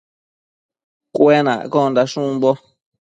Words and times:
Cuenaccondash 1.15 2.15
umbo 2.25 2.51